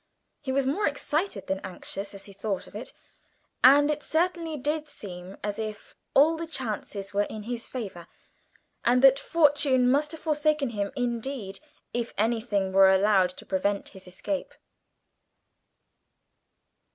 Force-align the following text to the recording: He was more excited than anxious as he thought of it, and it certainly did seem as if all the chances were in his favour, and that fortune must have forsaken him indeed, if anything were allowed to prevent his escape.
He 0.41 0.51
was 0.51 0.65
more 0.65 0.87
excited 0.87 1.45
than 1.45 1.59
anxious 1.59 2.15
as 2.15 2.23
he 2.25 2.33
thought 2.33 2.65
of 2.65 2.73
it, 2.73 2.91
and 3.63 3.91
it 3.91 4.01
certainly 4.01 4.57
did 4.57 4.87
seem 4.87 5.37
as 5.43 5.59
if 5.59 5.93
all 6.15 6.35
the 6.37 6.47
chances 6.47 7.13
were 7.13 7.25
in 7.29 7.43
his 7.43 7.67
favour, 7.67 8.07
and 8.83 9.03
that 9.03 9.19
fortune 9.19 9.87
must 9.91 10.11
have 10.11 10.21
forsaken 10.21 10.71
him 10.71 10.91
indeed, 10.95 11.59
if 11.93 12.15
anything 12.17 12.73
were 12.73 12.89
allowed 12.89 13.29
to 13.29 13.45
prevent 13.45 13.89
his 13.89 14.07
escape. 14.07 14.55